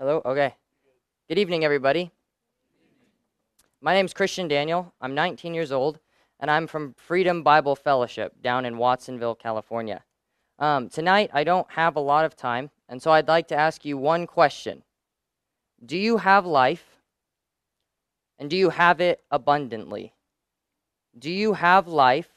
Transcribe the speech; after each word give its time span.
Hello? 0.00 0.20
Okay. 0.24 0.56
Good 1.28 1.38
evening, 1.38 1.64
everybody. 1.64 2.10
My 3.80 3.94
name 3.94 4.04
is 4.04 4.12
Christian 4.12 4.48
Daniel. 4.48 4.92
I'm 5.00 5.14
19 5.14 5.54
years 5.54 5.70
old, 5.70 6.00
and 6.40 6.50
I'm 6.50 6.66
from 6.66 6.94
Freedom 6.94 7.44
Bible 7.44 7.76
Fellowship 7.76 8.42
down 8.42 8.64
in 8.64 8.76
Watsonville, 8.76 9.36
California. 9.36 10.02
Um, 10.58 10.88
tonight, 10.88 11.30
I 11.32 11.44
don't 11.44 11.70
have 11.70 11.94
a 11.94 12.00
lot 12.00 12.24
of 12.24 12.34
time, 12.34 12.70
and 12.88 13.00
so 13.00 13.12
I'd 13.12 13.28
like 13.28 13.46
to 13.48 13.54
ask 13.54 13.84
you 13.84 13.96
one 13.96 14.26
question 14.26 14.82
Do 15.86 15.96
you 15.96 16.16
have 16.16 16.44
life, 16.44 16.98
and 18.40 18.50
do 18.50 18.56
you 18.56 18.70
have 18.70 19.00
it 19.00 19.22
abundantly? 19.30 20.12
Do 21.16 21.30
you 21.30 21.52
have 21.52 21.86
life, 21.86 22.30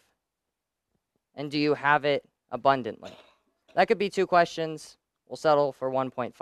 and 1.33 1.49
do 1.49 1.57
you 1.57 1.73
have 1.73 2.05
it 2.05 2.23
abundantly? 2.51 3.13
That 3.73 3.87
could 3.87 3.97
be 3.97 4.11
two 4.11 4.27
questions. 4.27 4.97
We'll 5.27 5.37
settle 5.37 5.73
for 5.73 5.89
1.5. 5.89 6.35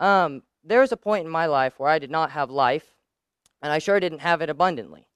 Um, 0.00 0.42
there 0.64 0.80
was 0.80 0.92
a 0.92 0.96
point 0.96 1.26
in 1.26 1.30
my 1.30 1.46
life 1.46 1.78
where 1.78 1.90
I 1.90 1.98
did 1.98 2.10
not 2.10 2.30
have 2.32 2.50
life, 2.50 2.96
and 3.62 3.70
I 3.70 3.78
sure 3.78 4.00
didn't 4.00 4.20
have 4.20 4.40
it 4.40 4.50
abundantly. 4.50 5.06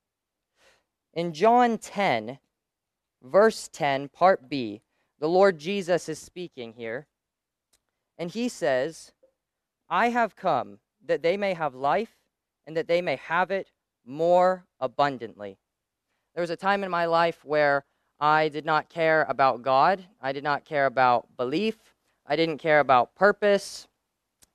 In 1.15 1.33
John 1.33 1.79
10, 1.79 2.39
verse 3.23 3.69
10, 3.73 4.09
part 4.09 4.49
B, 4.49 4.83
the 5.19 5.29
Lord 5.29 5.59
Jesus 5.59 6.09
is 6.09 6.19
speaking 6.19 6.75
here, 6.75 7.07
and 8.19 8.31
he 8.31 8.49
says, 8.49 9.13
I 9.89 10.11
have 10.11 10.37
come 10.37 10.79
that 11.07 11.23
they 11.23 11.37
may 11.37 11.55
have 11.55 11.75
life 11.75 12.17
and 12.67 12.77
that 12.77 12.89
they 12.89 13.03
may 13.03 13.17
have 13.17 13.51
it 13.51 13.71
more 14.05 14.65
abundantly. 14.81 15.59
There 16.35 16.43
was 16.43 16.51
a 16.51 16.57
time 16.57 16.85
in 16.85 16.91
my 16.91 17.07
life 17.07 17.45
where 17.45 17.85
I 18.21 18.49
did 18.49 18.65
not 18.65 18.89
care 18.89 19.25
about 19.29 19.63
God, 19.63 20.05
I 20.21 20.33
did 20.33 20.45
not 20.45 20.65
care 20.65 20.87
about 20.87 21.37
belief, 21.37 21.77
I 22.27 22.37
didn't 22.37 22.59
care 22.59 22.81
about 22.81 23.15
purpose. 23.15 23.89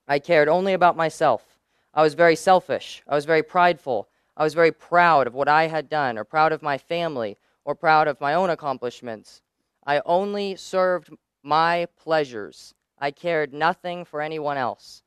I 0.09 0.17
cared 0.17 0.49
only 0.49 0.73
about 0.73 0.97
myself. 0.97 1.59
I 1.93 2.01
was 2.01 2.15
very 2.15 2.35
selfish. 2.35 3.03
I 3.07 3.13
was 3.13 3.25
very 3.25 3.43
prideful. 3.43 4.09
I 4.35 4.43
was 4.43 4.55
very 4.55 4.71
proud 4.71 5.27
of 5.27 5.35
what 5.35 5.47
I 5.47 5.67
had 5.67 5.87
done, 5.87 6.17
or 6.17 6.23
proud 6.23 6.51
of 6.51 6.63
my 6.63 6.79
family, 6.79 7.37
or 7.63 7.75
proud 7.75 8.07
of 8.07 8.19
my 8.19 8.33
own 8.33 8.49
accomplishments. 8.49 9.43
I 9.85 10.01
only 10.07 10.55
served 10.55 11.11
my 11.43 11.87
pleasures. 11.95 12.73
I 12.97 13.11
cared 13.11 13.53
nothing 13.53 14.03
for 14.03 14.19
anyone 14.19 14.57
else. 14.57 15.03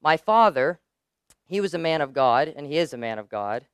My 0.00 0.16
father, 0.16 0.78
he 1.44 1.60
was 1.60 1.74
a 1.74 1.78
man 1.78 2.00
of 2.00 2.12
God, 2.12 2.52
and 2.56 2.68
he 2.68 2.78
is 2.78 2.92
a 2.92 2.98
man 2.98 3.18
of 3.18 3.28
God, 3.28 3.66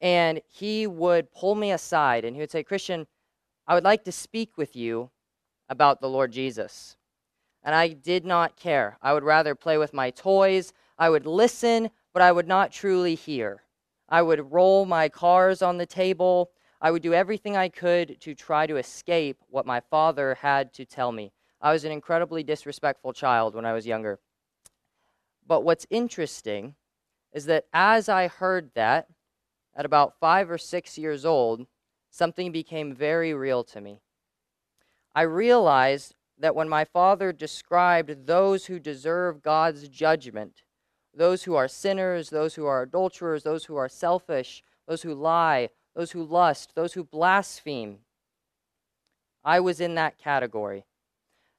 and 0.00 0.40
he 0.46 0.86
would 0.86 1.32
pull 1.32 1.54
me 1.54 1.70
aside 1.70 2.24
and 2.24 2.34
he 2.34 2.40
would 2.40 2.50
say, 2.50 2.62
Christian, 2.62 3.06
I 3.66 3.74
would 3.74 3.84
like 3.84 4.04
to 4.04 4.12
speak 4.12 4.56
with 4.56 4.74
you 4.74 5.10
about 5.68 6.00
the 6.00 6.08
Lord 6.08 6.32
Jesus 6.32 6.96
and 7.68 7.74
I 7.74 7.88
did 7.88 8.24
not 8.24 8.56
care. 8.56 8.96
I 9.02 9.12
would 9.12 9.24
rather 9.24 9.54
play 9.54 9.76
with 9.76 9.92
my 9.92 10.08
toys. 10.08 10.72
I 10.98 11.10
would 11.10 11.26
listen, 11.26 11.90
but 12.14 12.22
I 12.22 12.32
would 12.32 12.48
not 12.48 12.72
truly 12.72 13.14
hear. 13.14 13.62
I 14.08 14.22
would 14.22 14.50
roll 14.50 14.86
my 14.86 15.10
cars 15.10 15.60
on 15.60 15.76
the 15.76 15.84
table. 15.84 16.50
I 16.80 16.90
would 16.90 17.02
do 17.02 17.12
everything 17.12 17.58
I 17.58 17.68
could 17.68 18.22
to 18.22 18.34
try 18.34 18.66
to 18.66 18.78
escape 18.78 19.36
what 19.50 19.66
my 19.66 19.80
father 19.80 20.38
had 20.40 20.72
to 20.72 20.86
tell 20.86 21.12
me. 21.12 21.30
I 21.60 21.70
was 21.70 21.84
an 21.84 21.92
incredibly 21.92 22.42
disrespectful 22.42 23.12
child 23.12 23.54
when 23.54 23.66
I 23.66 23.74
was 23.74 23.86
younger. 23.86 24.18
But 25.46 25.62
what's 25.62 25.86
interesting 25.90 26.74
is 27.34 27.44
that 27.44 27.66
as 27.74 28.08
I 28.08 28.28
heard 28.28 28.70
that, 28.76 29.08
at 29.76 29.84
about 29.84 30.18
five 30.18 30.50
or 30.50 30.56
six 30.56 30.96
years 30.96 31.26
old, 31.26 31.66
something 32.08 32.50
became 32.50 32.94
very 32.94 33.34
real 33.34 33.62
to 33.64 33.82
me. 33.82 34.00
I 35.14 35.22
realized 35.22 36.14
that 36.38 36.54
when 36.54 36.68
my 36.68 36.84
father 36.84 37.32
described 37.32 38.26
those 38.26 38.66
who 38.66 38.78
deserve 38.78 39.42
God's 39.42 39.88
judgment, 39.88 40.62
those 41.14 41.44
who 41.44 41.54
are 41.54 41.68
sinners, 41.68 42.30
those 42.30 42.54
who 42.54 42.66
are 42.66 42.82
adulterers, 42.82 43.42
those 43.42 43.64
who 43.64 43.76
are 43.76 43.88
selfish, 43.88 44.62
those 44.86 45.02
who 45.02 45.14
lie, 45.14 45.68
those 45.94 46.12
who 46.12 46.22
lust, 46.22 46.74
those 46.74 46.92
who 46.92 47.02
blaspheme, 47.02 47.98
I 49.44 49.60
was 49.60 49.80
in 49.80 49.94
that 49.96 50.18
category. 50.18 50.84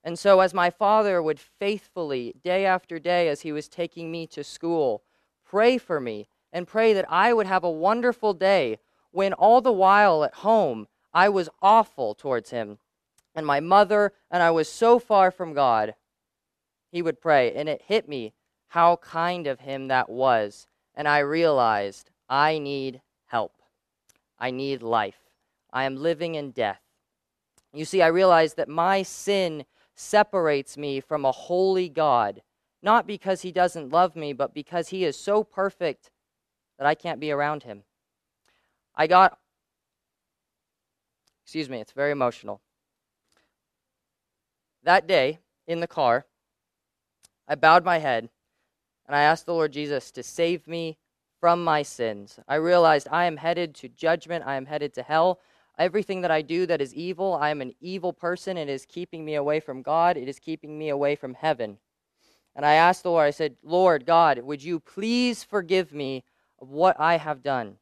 And 0.03 0.17
so, 0.17 0.39
as 0.39 0.53
my 0.53 0.69
father 0.69 1.21
would 1.21 1.39
faithfully, 1.39 2.33
day 2.41 2.65
after 2.65 2.99
day, 2.99 3.27
as 3.27 3.41
he 3.41 3.51
was 3.51 3.67
taking 3.67 4.11
me 4.11 4.27
to 4.27 4.43
school, 4.43 5.03
pray 5.45 5.77
for 5.77 5.99
me 5.99 6.29
and 6.53 6.67
pray 6.67 6.93
that 6.93 7.05
I 7.09 7.33
would 7.33 7.47
have 7.47 7.63
a 7.63 7.69
wonderful 7.69 8.33
day 8.33 8.79
when 9.11 9.33
all 9.33 9.59
the 9.59 9.73
while 9.73 10.23
at 10.23 10.35
home 10.35 10.87
I 11.13 11.27
was 11.29 11.49
awful 11.61 12.15
towards 12.15 12.51
him 12.51 12.77
and 13.35 13.45
my 13.45 13.59
mother, 13.59 14.13
and 14.31 14.43
I 14.43 14.51
was 14.51 14.69
so 14.69 14.99
far 14.99 15.31
from 15.31 15.53
God, 15.53 15.95
he 16.91 17.01
would 17.01 17.21
pray. 17.21 17.53
And 17.53 17.69
it 17.69 17.83
hit 17.87 18.09
me 18.09 18.33
how 18.69 18.97
kind 18.97 19.47
of 19.47 19.61
him 19.61 19.87
that 19.87 20.09
was. 20.09 20.67
And 20.95 21.07
I 21.07 21.19
realized 21.19 22.09
I 22.27 22.59
need 22.59 23.01
help. 23.25 23.53
I 24.39 24.51
need 24.51 24.81
life. 24.81 25.19
I 25.71 25.83
am 25.83 25.95
living 25.95 26.35
in 26.35 26.51
death. 26.51 26.81
You 27.73 27.85
see, 27.85 28.01
I 28.01 28.07
realized 28.07 28.57
that 28.57 28.69
my 28.69 29.03
sin 29.03 29.65
separates 29.95 30.77
me 30.77 30.99
from 30.99 31.25
a 31.25 31.31
holy 31.31 31.89
God, 31.89 32.41
not 32.81 33.05
because 33.05 33.41
he 33.41 33.51
doesn't 33.51 33.91
love 33.91 34.15
me, 34.15 34.33
but 34.33 34.53
because 34.53 34.89
he 34.89 35.03
is 35.03 35.17
so 35.17 35.43
perfect 35.43 36.09
that 36.77 36.87
I 36.87 36.95
can't 36.95 37.19
be 37.19 37.31
around 37.31 37.63
him. 37.63 37.83
I 38.95 39.07
got, 39.07 39.37
excuse 41.43 41.69
me, 41.69 41.79
it's 41.79 41.91
very 41.91 42.11
emotional. 42.11 42.61
That 44.89 45.05
day, 45.05 45.37
in 45.67 45.81
the 45.81 45.87
car, 45.87 46.25
I 47.47 47.53
bowed 47.53 47.85
my 47.85 47.99
head 47.99 48.27
and 49.05 49.15
I 49.15 49.21
asked 49.21 49.45
the 49.45 49.53
Lord 49.53 49.71
Jesus 49.71 50.09
to 50.09 50.23
save 50.23 50.67
me 50.67 50.97
from 51.39 51.63
my 51.63 51.83
sins. 51.83 52.39
I 52.47 52.55
realized 52.55 53.07
I 53.11 53.25
am 53.25 53.37
headed 53.37 53.75
to 53.75 53.87
judgment, 53.87 54.45
I 54.47 54.55
am 54.55 54.65
headed 54.65 54.95
to 54.95 55.03
hell. 55.03 55.41
Everything 55.77 56.21
that 56.21 56.31
I 56.31 56.41
do 56.41 56.65
that 56.65 56.81
is 56.81 56.95
evil, 56.95 57.37
I 57.39 57.51
am 57.51 57.61
an 57.61 57.75
evil 57.79 58.11
person. 58.11 58.57
It 58.57 58.67
is 58.67 58.87
keeping 58.87 59.23
me 59.23 59.35
away 59.35 59.59
from 59.59 59.83
God, 59.83 60.17
it 60.17 60.27
is 60.27 60.39
keeping 60.39 60.79
me 60.79 60.89
away 60.89 61.15
from 61.15 61.35
heaven. 61.35 61.77
And 62.55 62.65
I 62.65 62.73
asked 62.73 63.03
the 63.03 63.11
Lord, 63.11 63.27
I 63.27 63.29
said, 63.29 63.57
Lord 63.61 64.07
God, 64.07 64.39
would 64.39 64.63
you 64.63 64.79
please 64.79 65.43
forgive 65.43 65.93
me 65.93 66.23
of 66.59 66.71
what 66.71 66.99
I 66.99 67.17
have 67.17 67.43
done? 67.43 67.77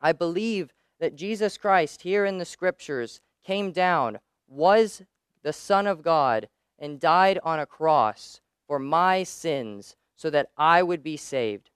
I 0.00 0.12
believe 0.12 0.72
that 1.00 1.16
Jesus 1.16 1.58
Christ, 1.58 2.02
here 2.02 2.24
in 2.24 2.38
the 2.38 2.44
scriptures, 2.44 3.20
came 3.44 3.72
down, 3.72 4.20
was 4.46 5.02
the 5.42 5.52
Son 5.52 5.86
of 5.86 6.02
God, 6.02 6.48
and 6.78 7.00
died 7.00 7.38
on 7.42 7.58
a 7.58 7.66
cross 7.66 8.40
for 8.66 8.78
my 8.78 9.22
sins 9.22 9.96
so 10.16 10.30
that 10.30 10.50
I 10.56 10.82
would 10.82 11.02
be 11.02 11.16
saved 11.16 11.70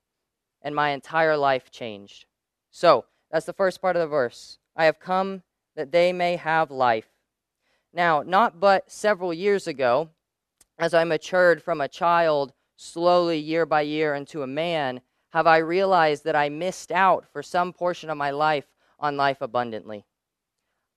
and 0.63 0.75
my 0.75 0.91
entire 0.91 1.37
life 1.37 1.71
changed. 1.71 2.27
So, 2.71 3.05
that's 3.31 3.47
the 3.47 3.53
first 3.53 3.81
part 3.81 3.97
of 3.97 4.01
the 4.01 4.07
verse. 4.07 4.59
I 4.77 4.85
have 4.85 5.01
come 5.01 5.43
that 5.75 5.91
they 5.91 6.13
may 6.13 6.37
have 6.37 6.71
life. 6.71 7.09
Now, 7.93 8.23
not 8.23 8.61
but 8.61 8.91
several 8.91 9.35
years 9.35 9.67
ago, 9.67 10.11
as 10.79 10.95
I 10.95 11.05
matured 11.05 11.63
from 11.63 11.81
a 11.81 11.89
child 11.89 12.53
slowly 12.77 13.39
year 13.39 13.67
by 13.67 13.83
year 13.83 14.15
into 14.15 14.43
a 14.43 14.47
man, 14.47 15.01
have 15.33 15.47
I 15.47 15.59
realized 15.59 16.25
that 16.25 16.37
I 16.37 16.49
missed 16.49 16.93
out 16.93 17.27
for 17.33 17.43
some 17.43 17.73
portion 17.73 18.11
of 18.11 18.19
my 18.19 18.31
life 18.31 18.67
on 18.99 19.17
life 19.17 19.41
abundantly. 19.41 20.05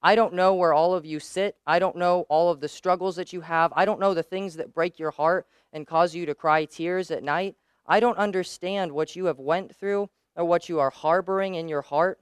I 0.05 0.13
don't 0.13 0.35
know 0.35 0.53
where 0.53 0.71
all 0.71 0.93
of 0.93 1.03
you 1.03 1.19
sit. 1.19 1.57
I 1.65 1.79
don't 1.79 1.95
know 1.95 2.27
all 2.29 2.51
of 2.51 2.59
the 2.59 2.67
struggles 2.67 3.15
that 3.15 3.33
you 3.33 3.41
have. 3.41 3.73
I 3.75 3.85
don't 3.85 3.99
know 3.99 4.13
the 4.13 4.21
things 4.21 4.55
that 4.57 4.71
break 4.71 4.99
your 4.99 5.09
heart 5.09 5.47
and 5.73 5.87
cause 5.87 6.13
you 6.13 6.27
to 6.27 6.35
cry 6.35 6.65
tears 6.65 7.09
at 7.09 7.23
night. 7.23 7.55
I 7.87 7.99
don't 7.99 8.19
understand 8.19 8.91
what 8.91 9.15
you 9.15 9.25
have 9.25 9.39
went 9.39 9.75
through 9.75 10.11
or 10.35 10.45
what 10.45 10.69
you 10.69 10.79
are 10.79 10.91
harboring 10.91 11.55
in 11.55 11.67
your 11.67 11.81
heart, 11.81 12.19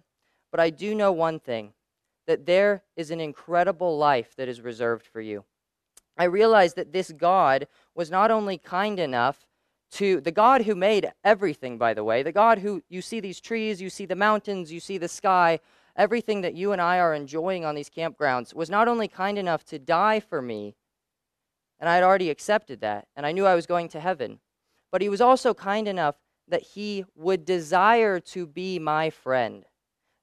but 0.50 0.62
I 0.62 0.70
do 0.70 0.96
know 0.96 1.12
one 1.12 1.42
thing 1.42 1.74
that 2.26 2.46
there 2.46 2.84
is 2.96 3.12
an 3.12 3.20
incredible 3.20 3.98
life 3.98 4.34
that 4.38 4.48
is 4.48 4.62
reserved 4.62 5.06
for 5.06 5.20
you. 5.20 5.44
I 6.18 6.24
realize 6.24 6.76
that 6.76 6.94
this 6.94 7.12
God 7.12 7.68
was 7.94 8.10
not 8.10 8.32
only 8.32 8.58
kind 8.58 8.98
enough 8.98 9.46
to 9.92 10.22
the 10.22 10.32
God 10.32 10.62
who 10.62 10.74
made 10.74 11.12
everything, 11.26 11.78
by 11.78 11.94
the 11.94 12.06
way, 12.06 12.24
the 12.24 12.32
God 12.32 12.60
who 12.60 12.82
you 12.88 13.02
see 13.02 13.20
these 13.20 13.42
trees, 13.42 13.82
you 13.82 13.90
see 13.90 14.06
the 14.06 14.16
mountains, 14.16 14.72
you 14.72 14.80
see 14.80 14.98
the 14.98 15.10
sky, 15.10 15.60
everything 15.96 16.42
that 16.42 16.56
you 16.56 16.72
and 16.72 16.82
I 16.82 17.00
are 17.00 17.14
enjoying 17.14 17.66
on 17.66 17.76
these 17.76 17.90
campgrounds, 17.90 18.54
was 18.54 18.70
not 18.70 18.88
only 18.88 19.08
kind 19.08 19.38
enough 19.38 19.64
to 19.66 19.80
die 19.80 20.20
for 20.20 20.42
me, 20.42 20.76
and 21.80 21.90
I 21.90 21.96
had 21.96 22.04
already 22.04 22.30
accepted 22.30 22.82
that, 22.82 23.08
and 23.16 23.26
I 23.26 23.32
knew 23.32 23.46
I 23.46 23.56
was 23.56 23.66
going 23.66 23.90
to 23.90 24.00
heaven, 24.00 24.40
but 24.92 25.02
he 25.02 25.10
was 25.10 25.22
also 25.22 25.54
kind 25.54 25.88
enough 25.88 26.16
that 26.48 26.62
he 26.62 27.06
would 27.16 27.46
desire 27.46 28.20
to 28.20 28.46
be 28.46 28.80
my 28.80 29.10
friend, 29.10 29.66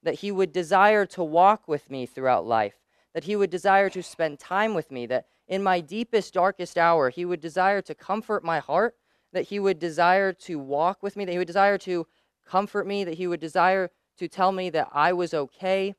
that 0.03 0.17
he 0.17 0.31
would 0.31 0.53
desire 0.53 1.07
to 1.07 1.23
walk 1.23 1.69
with 1.69 1.91
me 1.91 2.07
throughout 2.07 2.47
life, 2.47 2.75
that 3.15 3.25
he 3.25 3.37
would 3.37 3.51
desire 3.51 3.91
to 3.91 4.03
spend 4.03 4.39
time 4.39 4.75
with 4.75 4.91
me, 4.91 5.07
that 5.07 5.27
in 5.49 5.63
my 5.63 5.81
deepest, 5.81 6.35
darkest 6.35 6.79
hour, 6.79 7.11
he 7.11 7.25
would 7.25 7.41
desire 7.41 7.83
to 7.83 7.95
comfort 7.95 8.45
my 8.45 8.59
heart, 8.59 8.97
that 9.33 9.49
he 9.49 9.59
would 9.59 9.79
desire 9.79 10.33
to 10.33 10.59
walk 10.59 11.03
with 11.03 11.17
me, 11.17 11.25
that 11.25 11.33
he 11.33 11.39
would 11.39 11.47
desire 11.47 11.79
to 11.79 12.07
comfort 12.47 12.87
me, 12.87 13.05
that 13.05 13.15
he 13.15 13.27
would 13.27 13.41
desire 13.41 13.91
to 14.21 14.29
tell 14.29 14.53
me 14.53 14.69
that 14.69 14.91
I 14.93 15.15
was 15.15 15.33
okay, 15.33 15.95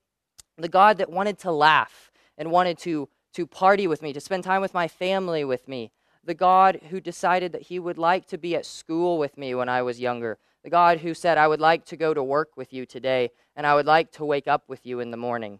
the 0.55 0.69
God 0.69 0.99
that 0.99 1.09
wanted 1.09 1.39
to 1.39 1.51
laugh 1.51 2.11
and 2.37 2.51
wanted 2.51 2.77
to, 2.79 3.09
to 3.33 3.47
party 3.47 3.87
with 3.87 4.03
me, 4.03 4.13
to 4.13 4.21
spend 4.21 4.43
time 4.43 4.61
with 4.61 4.75
my 4.75 4.87
family 4.87 5.43
with 5.43 5.67
me, 5.67 5.91
the 6.23 6.35
God 6.35 6.81
who 6.91 7.01
decided 7.01 7.51
that 7.51 7.63
He 7.63 7.79
would 7.79 7.97
like 7.97 8.27
to 8.27 8.37
be 8.37 8.55
at 8.55 8.67
school 8.67 9.17
with 9.17 9.39
me 9.39 9.55
when 9.55 9.69
I 9.69 9.81
was 9.81 9.99
younger, 9.99 10.37
the 10.63 10.69
God 10.69 10.99
who 10.99 11.15
said, 11.15 11.39
I 11.39 11.47
would 11.47 11.59
like 11.59 11.83
to 11.85 11.97
go 11.97 12.13
to 12.13 12.23
work 12.23 12.49
with 12.55 12.71
you 12.71 12.85
today, 12.85 13.31
and 13.55 13.65
I 13.65 13.73
would 13.73 13.87
like 13.87 14.11
to 14.11 14.25
wake 14.25 14.47
up 14.47 14.65
with 14.67 14.85
you 14.85 14.99
in 14.99 15.09
the 15.09 15.17
morning. 15.17 15.59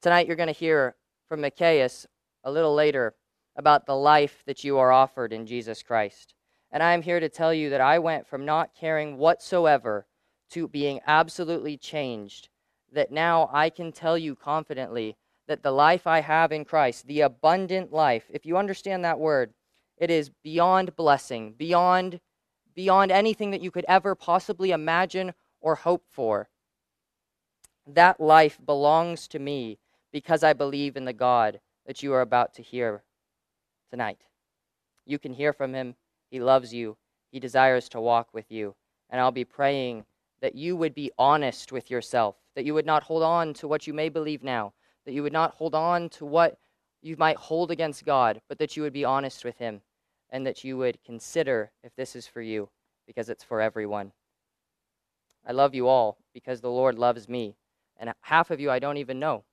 Tonight, 0.00 0.26
you're 0.26 0.34
going 0.34 0.48
to 0.48 0.52
hear 0.52 0.96
from 1.28 1.42
Zacchaeus 1.42 2.08
a 2.42 2.50
little 2.50 2.74
later 2.74 3.14
about 3.54 3.86
the 3.86 3.94
life 3.94 4.42
that 4.46 4.64
you 4.64 4.78
are 4.78 4.90
offered 4.90 5.32
in 5.32 5.46
Jesus 5.46 5.80
Christ. 5.80 6.34
And 6.72 6.82
I 6.82 6.92
am 6.92 7.02
here 7.02 7.20
to 7.20 7.28
tell 7.28 7.54
you 7.54 7.70
that 7.70 7.80
I 7.80 8.00
went 8.00 8.26
from 8.26 8.44
not 8.44 8.74
caring 8.74 9.16
whatsoever 9.16 10.06
to 10.52 10.68
being 10.68 11.00
absolutely 11.06 11.76
changed. 11.76 12.48
That 12.92 13.10
now 13.10 13.48
I 13.52 13.70
can 13.70 13.92
tell 13.92 14.18
you 14.18 14.34
confidently 14.34 15.16
that 15.48 15.62
the 15.62 15.70
life 15.70 16.06
I 16.06 16.20
have 16.20 16.52
in 16.52 16.64
Christ, 16.64 17.06
the 17.06 17.22
abundant 17.22 17.92
life, 17.92 18.24
if 18.30 18.46
you 18.46 18.56
understand 18.56 19.04
that 19.04 19.18
word, 19.18 19.54
it 19.96 20.10
is 20.10 20.30
beyond 20.42 20.96
blessing, 20.96 21.54
beyond 21.56 22.20
beyond 22.74 23.12
anything 23.12 23.50
that 23.50 23.60
you 23.60 23.70
could 23.70 23.84
ever 23.86 24.14
possibly 24.14 24.70
imagine 24.70 25.34
or 25.60 25.74
hope 25.74 26.04
for. 26.10 26.48
That 27.86 28.20
life 28.20 28.58
belongs 28.64 29.28
to 29.28 29.38
me 29.38 29.78
because 30.12 30.42
I 30.42 30.52
believe 30.52 30.96
in 30.96 31.04
the 31.04 31.12
God 31.12 31.60
that 31.86 32.02
you 32.02 32.12
are 32.14 32.20
about 32.20 32.54
to 32.54 32.62
hear 32.62 33.02
tonight. 33.90 34.18
You 35.04 35.18
can 35.18 35.32
hear 35.32 35.52
from 35.52 35.74
him. 35.74 35.96
He 36.30 36.40
loves 36.40 36.72
you. 36.72 36.96
He 37.30 37.40
desires 37.40 37.88
to 37.90 38.00
walk 38.00 38.28
with 38.32 38.50
you. 38.50 38.74
And 39.10 39.20
I'll 39.20 39.32
be 39.32 39.44
praying 39.44 40.04
that 40.42 40.54
you 40.54 40.76
would 40.76 40.94
be 40.94 41.10
honest 41.18 41.72
with 41.72 41.90
yourself, 41.90 42.36
that 42.54 42.66
you 42.66 42.74
would 42.74 42.84
not 42.84 43.04
hold 43.04 43.22
on 43.22 43.54
to 43.54 43.68
what 43.68 43.86
you 43.86 43.94
may 43.94 44.10
believe 44.10 44.42
now, 44.42 44.74
that 45.06 45.12
you 45.12 45.22
would 45.22 45.32
not 45.32 45.54
hold 45.54 45.74
on 45.74 46.10
to 46.10 46.26
what 46.26 46.58
you 47.00 47.16
might 47.16 47.36
hold 47.36 47.70
against 47.70 48.04
God, 48.04 48.42
but 48.48 48.58
that 48.58 48.76
you 48.76 48.82
would 48.82 48.92
be 48.92 49.04
honest 49.04 49.44
with 49.44 49.56
him 49.56 49.80
and 50.30 50.46
that 50.46 50.64
you 50.64 50.76
would 50.76 51.02
consider 51.04 51.70
if 51.82 51.94
this 51.96 52.14
is 52.16 52.26
for 52.26 52.42
you, 52.42 52.68
because 53.06 53.28
it's 53.28 53.44
for 53.44 53.60
everyone. 53.60 54.12
I 55.46 55.52
love 55.52 55.74
you 55.74 55.88
all 55.88 56.18
because 56.34 56.60
the 56.60 56.70
Lord 56.70 56.98
loves 56.98 57.28
me. 57.28 57.56
And 57.98 58.12
half 58.22 58.50
of 58.50 58.60
you 58.60 58.70
I 58.70 58.78
don't 58.78 58.96
even 58.96 59.18
know. 59.18 59.44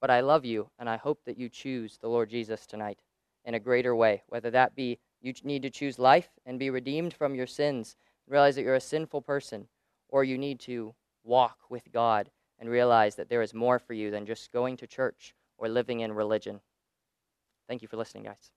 But 0.00 0.10
I 0.10 0.20
love 0.20 0.44
you, 0.44 0.68
and 0.78 0.90
I 0.90 0.96
hope 0.96 1.20
that 1.24 1.38
you 1.38 1.48
choose 1.48 1.98
the 1.98 2.08
Lord 2.08 2.28
Jesus 2.28 2.66
tonight 2.66 2.98
in 3.44 3.54
a 3.54 3.60
greater 3.60 3.94
way, 3.96 4.22
whether 4.28 4.50
that 4.50 4.74
be 4.74 4.98
you 5.22 5.32
need 5.42 5.62
to 5.62 5.70
choose 5.70 5.98
life 5.98 6.28
and 6.44 6.58
be 6.58 6.68
redeemed 6.68 7.14
from 7.14 7.34
your 7.34 7.46
sins, 7.46 7.96
realize 8.28 8.56
that 8.56 8.62
you're 8.62 8.74
a 8.74 8.80
sinful 8.80 9.22
person, 9.22 9.66
or 10.16 10.24
you 10.24 10.38
need 10.38 10.58
to 10.58 10.94
walk 11.24 11.58
with 11.68 11.92
God 11.92 12.30
and 12.58 12.70
realize 12.70 13.16
that 13.16 13.28
there 13.28 13.42
is 13.42 13.52
more 13.52 13.78
for 13.78 13.92
you 13.92 14.10
than 14.10 14.24
just 14.24 14.50
going 14.50 14.74
to 14.78 14.86
church 14.86 15.34
or 15.58 15.68
living 15.68 16.00
in 16.00 16.10
religion. 16.10 16.58
Thank 17.68 17.82
you 17.82 17.88
for 17.88 17.98
listening, 17.98 18.24
guys. 18.24 18.50